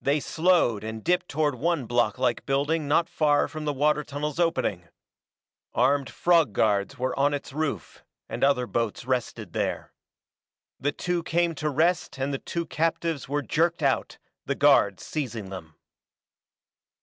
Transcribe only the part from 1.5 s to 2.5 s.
one block like